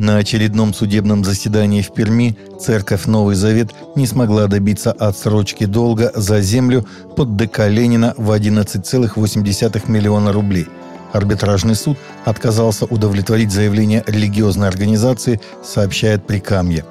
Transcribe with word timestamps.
На 0.00 0.16
очередном 0.16 0.72
судебном 0.72 1.24
заседании 1.24 1.82
в 1.82 1.92
Перми 1.92 2.34
церковь 2.58 3.04
«Новый 3.04 3.34
Завет» 3.34 3.74
не 3.96 4.06
смогла 4.06 4.46
добиться 4.46 4.92
отсрочки 4.92 5.66
долга 5.66 6.10
за 6.14 6.40
землю 6.40 6.86
под 7.16 7.36
ДК 7.36 7.68
Ленина 7.68 8.14
в 8.16 8.30
11,8 8.30 9.90
миллиона 9.90 10.32
рублей. 10.32 10.68
Арбитражный 11.12 11.74
суд 11.74 11.98
отказался 12.24 12.86
удовлетворить 12.86 13.52
заявление 13.52 14.02
религиозной 14.06 14.68
организации, 14.68 15.38
сообщает 15.62 16.26
Прикамье. 16.26 16.86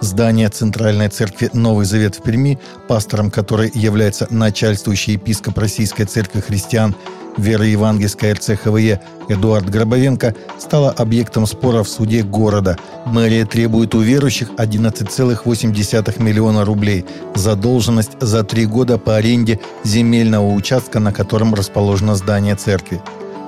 Здание 0.00 0.48
Центральной 0.48 1.08
Церкви 1.08 1.50
«Новый 1.54 1.86
Завет» 1.86 2.14
в 2.14 2.22
Перми, 2.22 2.60
пастором 2.86 3.32
которой 3.32 3.72
является 3.74 4.28
начальствующий 4.30 5.14
епископ 5.14 5.58
Российской 5.58 6.04
Церкви 6.04 6.38
Христиан 6.38 6.94
веры 7.36 7.66
евангельской 7.66 8.32
РЦХВЕ 8.32 9.00
Эдуард 9.28 9.68
Гробовенко 9.70 10.34
стала 10.58 10.90
объектом 10.90 11.46
спора 11.46 11.82
в 11.82 11.88
суде 11.88 12.22
города. 12.22 12.76
Мэрия 13.06 13.46
требует 13.46 13.94
у 13.94 14.00
верующих 14.00 14.50
11,8 14.56 16.22
миллиона 16.22 16.64
рублей 16.64 17.04
задолженность 17.34 18.20
за 18.20 18.44
три 18.44 18.66
года 18.66 18.98
по 18.98 19.16
аренде 19.16 19.60
земельного 19.84 20.52
участка, 20.52 21.00
на 21.00 21.12
котором 21.12 21.54
расположено 21.54 22.14
здание 22.16 22.54
церкви. 22.54 23.00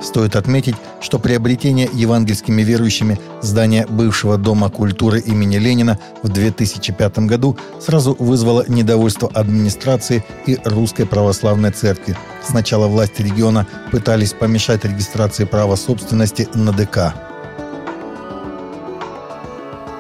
Стоит 0.03 0.37
отметить, 0.37 0.77
что 1.01 1.19
приобретение 1.19 1.89
евангельскими 1.93 2.63
верующими 2.63 3.19
здания 3.43 3.87
бывшего 3.89 4.37
Дома 4.37 4.71
культуры 4.71 5.21
имени 5.21 5.57
Ленина 5.57 5.99
в 6.23 6.29
2005 6.29 7.19
году 7.21 7.57
сразу 7.81 8.15
вызвало 8.19 8.65
недовольство 8.69 9.31
администрации 9.33 10.25
и 10.47 10.59
Русской 10.65 11.07
Православной 11.07 11.71
Церкви. 11.71 12.17
Сначала 12.43 12.87
власти 12.87 13.23
региона 13.23 13.67
пытались 13.91 14.33
помешать 14.33 14.85
регистрации 14.85 15.45
права 15.45 15.77
собственности 15.77 16.49
на 16.55 16.73
ДК. 16.73 17.15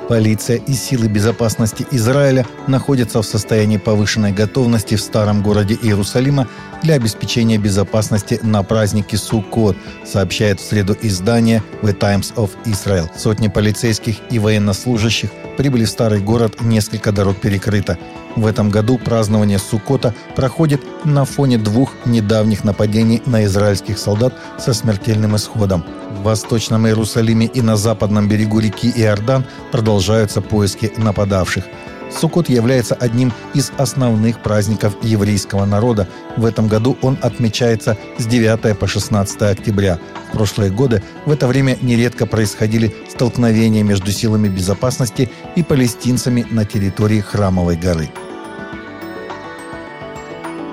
Полиция 0.08 0.58
и 0.58 0.72
силы 0.72 1.08
безопасности 1.08 1.84
Израиля 1.90 2.46
находятся 2.68 3.22
в 3.22 3.26
состоянии 3.26 3.76
повышенной 3.76 4.30
готовности 4.30 4.94
в 4.94 5.00
старом 5.00 5.42
городе 5.42 5.76
Иерусалима 5.82 6.46
для 6.82 6.94
обеспечения 6.94 7.58
безопасности 7.58 8.38
на 8.42 8.62
празднике 8.62 9.16
Суккот, 9.16 9.76
сообщает 10.04 10.60
в 10.60 10.64
среду 10.64 10.96
издание 11.02 11.60
The 11.82 11.92
Times 11.92 12.32
of 12.36 12.50
Israel. 12.66 13.08
Сотни 13.16 13.48
полицейских 13.48 14.18
и 14.30 14.38
военнослужащих 14.38 15.30
прибыли 15.56 15.84
в 15.84 15.90
старый 15.90 16.20
город, 16.20 16.60
несколько 16.60 17.10
дорог 17.10 17.40
перекрыто. 17.40 17.98
В 18.36 18.46
этом 18.46 18.70
году 18.70 18.98
празднование 18.98 19.58
Суккота 19.58 20.14
проходит 20.36 20.82
на 21.04 21.24
фоне 21.24 21.58
двух 21.58 21.94
недавних 22.04 22.62
нападений 22.62 23.22
на 23.26 23.44
израильских 23.44 23.98
солдат 23.98 24.34
со 24.58 24.72
смертельным 24.72 25.34
исходом. 25.34 25.84
Восточном 26.26 26.88
Иерусалиме 26.88 27.46
и 27.46 27.62
на 27.62 27.76
западном 27.76 28.28
берегу 28.28 28.58
реки 28.58 28.92
Иордан 28.96 29.44
продолжаются 29.70 30.40
поиски 30.40 30.92
нападавших. 30.96 31.64
Суккот 32.10 32.48
является 32.48 32.96
одним 32.96 33.32
из 33.54 33.70
основных 33.78 34.42
праздников 34.42 34.96
еврейского 35.02 35.64
народа. 35.66 36.08
В 36.36 36.44
этом 36.44 36.66
году 36.66 36.96
он 37.00 37.16
отмечается 37.22 37.96
с 38.18 38.26
9 38.26 38.76
по 38.76 38.88
16 38.88 39.42
октября. 39.42 40.00
В 40.28 40.32
прошлые 40.32 40.72
годы 40.72 41.00
в 41.26 41.30
это 41.30 41.46
время 41.46 41.78
нередко 41.80 42.26
происходили 42.26 42.92
столкновения 43.08 43.84
между 43.84 44.10
силами 44.10 44.48
безопасности 44.48 45.30
и 45.54 45.62
палестинцами 45.62 46.44
на 46.50 46.64
территории 46.64 47.20
Храмовой 47.20 47.76
горы. 47.76 48.10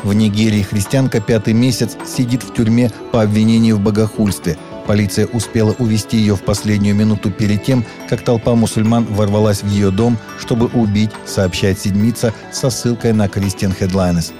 В 0.01 0.13
Нигерии 0.13 0.63
христианка 0.63 1.21
пятый 1.21 1.53
месяц 1.53 1.95
сидит 2.07 2.41
в 2.43 2.53
тюрьме 2.53 2.91
по 3.11 3.21
обвинению 3.21 3.77
в 3.77 3.81
богохульстве– 3.81 4.57
Полиция 4.85 5.27
успела 5.27 5.75
увести 5.79 6.17
ее 6.17 6.35
в 6.35 6.43
последнюю 6.43 6.95
минуту 6.95 7.31
перед 7.31 7.63
тем, 7.63 7.85
как 8.09 8.21
толпа 8.21 8.53
мусульман 8.55 9.05
ворвалась 9.05 9.63
в 9.63 9.67
ее 9.67 9.91
дом, 9.91 10.17
чтобы 10.39 10.67
убить, 10.67 11.11
сообщает 11.25 11.79
седмица 11.79 12.33
со 12.51 12.69
ссылкой 12.69 13.13
на 13.13 13.25
Christian 13.27 13.73
Headlines. 13.79 14.33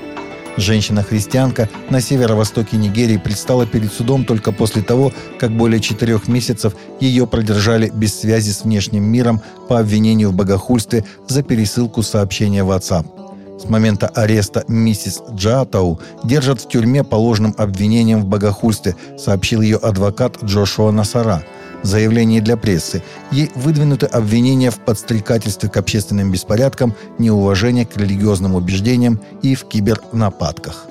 Женщина-христианка 0.58 1.68
на 1.90 2.00
северо-востоке 2.00 2.78
Нигерии 2.78 3.18
предстала 3.18 3.66
перед 3.66 3.92
судом 3.92 4.24
только 4.24 4.52
после 4.52 4.84
того, 4.84 5.12
как 5.40 5.52
более 5.52 5.80
четырех 5.80 6.28
месяцев 6.28 6.76
ее 7.00 7.26
продержали 7.26 7.90
без 7.90 8.20
связи 8.20 8.52
с 8.52 8.64
внешним 8.64 9.03
миром 9.03 9.42
по 9.68 9.80
обвинению 9.80 10.30
в 10.30 10.36
богохульстве 10.36 11.06
за 11.28 11.42
пересылку 11.42 12.03
сообщения 12.03 12.64
в 12.64 12.70
WhatsApp. 12.70 13.22
С 13.63 13.69
момента 13.69 14.07
ареста 14.07 14.66
миссис 14.68 15.22
Джатау 15.31 15.97
держат 16.25 16.59
в 16.59 16.68
тюрьме 16.68 17.01
по 17.06 17.16
ложным 17.16 17.56
обвинениям 17.57 18.22
в 18.22 18.25
богохульстве, 18.25 18.97
сообщил 19.18 19.62
ее 19.62 19.78
адвокат 19.78 20.44
Джошуа 20.44 20.91
Насара. 20.91 21.44
В 21.81 21.88
заявлении 21.88 22.41
для 22.41 22.57
прессы 22.57 23.02
ей 23.31 23.52
выдвинуты 23.56 24.06
обвинения 24.06 24.69
в 24.69 24.79
подстрекательстве 24.79 25.69
к 25.69 25.78
общественным 25.78 26.29
беспорядкам, 26.29 26.94
неуважении 27.19 27.85
к 27.85 27.96
религиозным 27.96 28.56
убеждениям 28.56 29.22
и 29.41 29.56
в 29.56 29.63
кибернападках. 29.63 30.88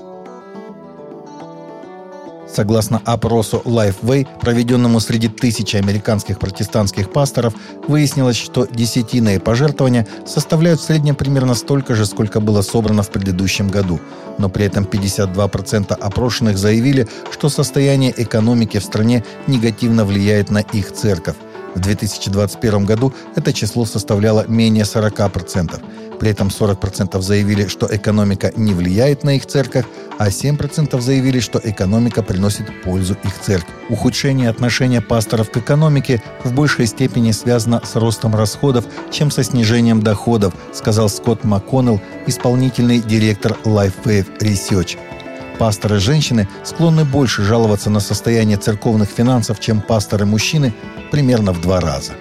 Согласно 2.55 3.01
опросу 3.07 3.63
Lifeway, 3.65 4.27
проведенному 4.41 5.01
среди 5.01 5.29
тысячи 5.29 5.77
американских 5.77 6.39
протестантских 6.39 7.11
пасторов, 7.11 7.55
выяснилось, 7.89 8.37
что 8.37 8.67
десятины 8.67 9.41
пожертвования 9.41 10.07
составляют 10.27 10.81
в 10.81 10.85
среднем 10.85 11.15
примерно 11.15 11.55
столько 11.55 11.95
же, 11.95 12.05
сколько 12.05 12.41
было 12.41 12.61
собрано 12.61 13.03
в 13.03 13.11
предыдущем 13.11 13.69
году. 13.69 14.01
Но 14.37 14.51
при 14.51 14.67
этом 14.67 14.85
52% 14.85 15.95
опрошенных 15.95 16.59
заявили, 16.59 17.09
что 17.31 17.49
состояние 17.49 18.12
экономики 18.15 18.79
в 18.79 18.85
стране 18.85 19.25
негативно 19.47 20.05
влияет 20.05 20.51
на 20.51 20.59
их 20.59 20.93
церковь. 20.93 21.37
В 21.75 21.81
2021 21.81 22.84
году 22.84 23.12
это 23.34 23.53
число 23.53 23.84
составляло 23.84 24.44
менее 24.47 24.84
40%. 24.84 25.81
При 26.19 26.31
этом 26.31 26.49
40% 26.49 27.21
заявили, 27.21 27.66
что 27.66 27.88
экономика 27.91 28.53
не 28.55 28.75
влияет 28.75 29.25
на 29.25 29.37
их 29.37 29.47
церковь, 29.47 29.87
а 30.19 30.28
7% 30.28 31.00
заявили, 31.00 31.41
что 31.41 31.61
экономика 31.62 32.22
приносит 32.22 32.66
пользу 32.82 33.16
их 33.25 33.41
церкви. 33.41 33.72
Ухудшение 33.88 34.49
отношения 34.49 35.00
пасторов 35.00 35.50
к 35.50 35.56
экономике 35.56 36.22
в 36.44 36.53
большей 36.53 36.87
степени 36.87 37.32
связано 37.32 37.81
с 37.84 37.97
ростом 37.97 38.37
расходов, 38.37 38.84
чем 39.11 39.31
со 39.31 39.43
снижением 39.43 40.03
доходов, 40.03 40.55
сказал 40.72 41.09
Скотт 41.09 41.43
МакКоннелл, 41.44 42.00
исполнительный 42.27 43.00
директор 43.00 43.56
LifeWave 43.65 44.38
Research. 44.38 44.99
Пасторы-женщины 45.62 46.49
склонны 46.65 47.05
больше 47.05 47.45
жаловаться 47.45 47.89
на 47.89 48.00
состояние 48.00 48.56
церковных 48.56 49.09
финансов, 49.09 49.61
чем 49.61 49.81
пасторы-мужчины, 49.81 50.75
примерно 51.12 51.53
в 51.53 51.61
два 51.61 51.78
раза. 51.78 52.15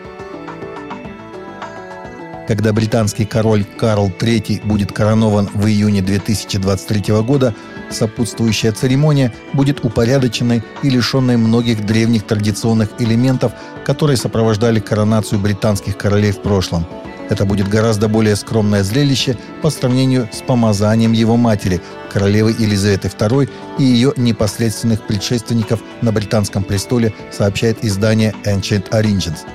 Когда 2.47 2.71
британский 2.71 3.25
король 3.25 3.63
Карл 3.63 4.09
III 4.09 4.61
будет 4.63 4.91
коронован 4.91 5.49
в 5.55 5.65
июне 5.65 6.03
2023 6.03 7.15
года, 7.23 7.55
сопутствующая 7.89 8.73
церемония 8.73 9.33
будет 9.53 9.83
упорядоченной 9.83 10.61
и 10.83 10.91
лишенной 10.91 11.37
многих 11.37 11.83
древних 11.83 12.27
традиционных 12.27 12.89
элементов, 12.99 13.53
которые 13.83 14.17
сопровождали 14.17 14.79
коронацию 14.79 15.41
британских 15.41 15.97
королей 15.97 16.31
в 16.31 16.43
прошлом. 16.43 16.85
Это 17.31 17.45
будет 17.45 17.69
гораздо 17.69 18.09
более 18.09 18.35
скромное 18.35 18.83
зрелище 18.83 19.37
по 19.61 19.69
сравнению 19.69 20.27
с 20.33 20.41
помазанием 20.41 21.13
его 21.13 21.37
матери, 21.37 21.79
королевы 22.11 22.51
Елизаветы 22.51 23.07
II 23.07 23.49
и 23.79 23.83
ее 23.83 24.11
непосредственных 24.17 25.07
предшественников 25.07 25.79
на 26.01 26.11
британском 26.11 26.65
престоле, 26.65 27.13
сообщает 27.31 27.85
издание 27.85 28.35
Ancient 28.43 28.89
Origins– 28.91 29.39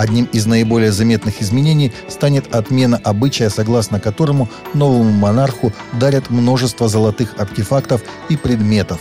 Одним 0.00 0.24
из 0.32 0.46
наиболее 0.46 0.92
заметных 0.92 1.42
изменений 1.42 1.92
станет 2.08 2.54
отмена 2.54 2.98
обычая, 3.04 3.50
согласно 3.50 4.00
которому 4.00 4.48
новому 4.72 5.10
монарху 5.10 5.74
дарят 5.92 6.30
множество 6.30 6.88
золотых 6.88 7.34
артефактов 7.36 8.00
и 8.30 8.38
предметов. 8.38 8.98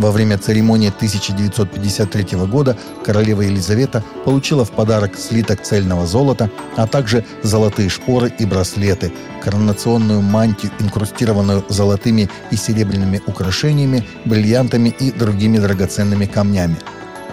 Во 0.00 0.12
время 0.12 0.38
церемонии 0.38 0.88
1953 0.88 2.38
года 2.46 2.74
королева 3.04 3.42
Елизавета 3.42 4.02
получила 4.24 4.64
в 4.64 4.70
подарок 4.70 5.14
слиток 5.18 5.60
цельного 5.60 6.06
золота, 6.06 6.50
а 6.76 6.86
также 6.86 7.26
золотые 7.42 7.90
шпоры 7.90 8.32
и 8.38 8.46
браслеты, 8.46 9.12
коронационную 9.44 10.22
мантию, 10.22 10.72
инкрустированную 10.80 11.66
золотыми 11.68 12.30
и 12.50 12.56
серебряными 12.56 13.20
украшениями, 13.26 14.02
бриллиантами 14.24 14.88
и 14.88 15.12
другими 15.12 15.58
драгоценными 15.58 16.24
камнями– 16.24 16.76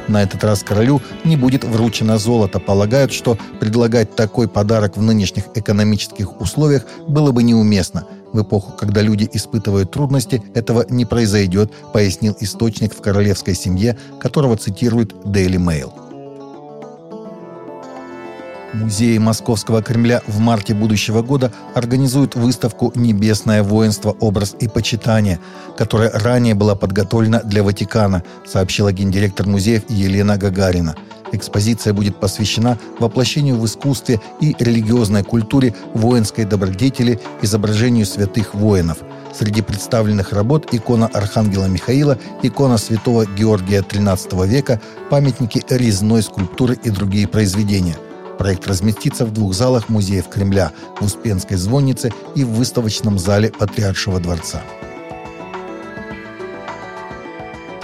на 0.08 0.24
этот 0.24 0.44
раз 0.44 0.64
королю 0.64 1.02
не 1.26 1.36
будет 1.36 1.64
вручено 1.66 2.18
золото. 2.18 2.60
Полагают, 2.60 3.12
что 3.12 3.38
предлагать 3.60 4.16
такой 4.16 4.48
подарок 4.48 4.96
в 4.96 5.02
нынешних 5.02 5.46
экономических 5.56 6.40
условиях 6.40 6.84
было 7.08 7.32
бы 7.32 7.44
неуместно. 7.44 8.08
В 8.34 8.42
эпоху, 8.42 8.74
когда 8.78 9.02
люди 9.02 9.30
испытывают 9.32 9.92
трудности, 9.92 10.44
этого 10.54 10.86
не 10.90 11.06
произойдет, 11.06 11.72
пояснил 11.94 12.36
источник 12.40 12.94
в 12.94 13.02
королевской 13.02 13.56
семье, 13.56 13.98
которого 14.20 14.58
цитирует 14.58 15.14
Daily 15.14 15.58
Mail. 15.58 15.92
Музей 18.74 19.18
Московского 19.18 19.82
Кремля 19.82 20.22
в 20.28 20.40
марте 20.40 20.74
будущего 20.74 21.22
года 21.22 21.52
организует 21.74 22.36
выставку 22.36 22.92
«Небесное 22.96 23.64
воинство. 23.64 24.16
Образ 24.20 24.56
и 24.60 24.68
почитание», 24.68 25.40
которая 25.78 26.12
ранее 26.12 26.54
была 26.54 26.76
подготовлена 26.76 27.42
для 27.42 27.64
Ватикана, 27.64 28.24
сообщила 28.46 28.92
гендиректор 28.92 29.48
музеев 29.48 29.90
Елена 29.90 30.38
Гагарина. 30.38 30.96
Экспозиция 31.32 31.94
будет 31.94 32.20
посвящена 32.20 32.78
воплощению 33.00 33.58
в 33.58 33.66
искусстве 33.66 34.20
и 34.40 34.56
религиозной 34.60 35.24
культуре 35.24 35.76
воинской 35.94 36.46
добродетели, 36.46 37.20
изображению 37.42 38.06
святых 38.06 38.54
воинов. 38.54 39.00
Среди 39.38 39.62
представленных 39.62 40.34
работ 40.34 40.74
икона 40.74 41.08
Архангела 41.08 41.66
Михаила, 41.66 42.18
икона 42.42 42.78
святого 42.78 43.26
Георгия 43.26 43.82
XIII 43.82 44.48
века, 44.48 44.82
памятники 45.10 45.64
резной 45.70 46.24
скульптуры 46.24 46.78
и 46.84 46.90
другие 46.90 47.28
произведения– 47.28 47.98
Проект 48.38 48.68
разместится 48.68 49.26
в 49.26 49.34
двух 49.34 49.54
залах 49.54 49.90
музеев 49.90 50.28
Кремля 50.30 50.72
в 51.00 51.06
Успенской 51.06 51.58
звоннице 51.58 52.12
и 52.36 52.44
в 52.44 52.50
выставочном 52.50 53.18
зале 53.18 53.52
Патриаршего 53.52 54.20
дворца. 54.20 54.62